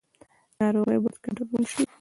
ناروغي 0.59 0.97
باید 1.03 1.17
کنټرول 1.25 1.63
شي 1.71 1.83